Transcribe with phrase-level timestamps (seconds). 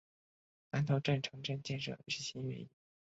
[0.71, 2.67] 南头镇城镇建设日新月异。